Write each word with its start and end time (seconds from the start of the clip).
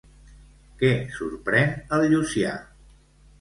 Què 0.79 0.89
sorprèn 1.17 1.77
el 1.99 2.07
Llucià? 2.15 2.57